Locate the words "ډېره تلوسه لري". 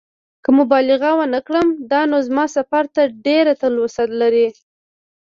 3.25-4.47